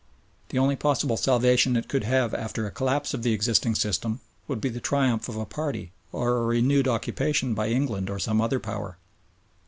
The 0.49 0.57
only 0.57 0.75
possible 0.75 1.15
salvation 1.15 1.77
it 1.77 1.87
could 1.87 2.03
have 2.05 2.33
after 2.33 2.65
a 2.65 2.71
collapse 2.71 3.13
of 3.13 3.21
the 3.21 3.33
existing 3.33 3.75
system, 3.75 4.19
would 4.47 4.59
be 4.59 4.69
the 4.69 4.79
triumph 4.79 5.29
of 5.29 5.35
a 5.37 5.45
party, 5.45 5.91
or 6.11 6.37
a 6.39 6.43
renewed 6.43 6.87
occupation 6.87 7.53
by 7.53 7.67
England 7.67 8.09
or 8.09 8.17
some 8.17 8.41
other 8.41 8.59
Power. 8.59 8.97